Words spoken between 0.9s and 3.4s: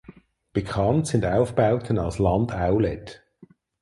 sind Aufbauten als Landaulet.